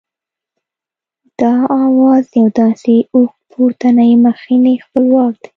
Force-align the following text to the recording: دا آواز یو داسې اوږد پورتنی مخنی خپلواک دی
دا 1.39 1.53
آواز 1.83 2.25
یو 2.39 2.47
داسې 2.59 2.95
اوږد 3.13 3.39
پورتنی 3.51 4.11
مخنی 4.25 4.75
خپلواک 4.85 5.33
دی 5.41 5.49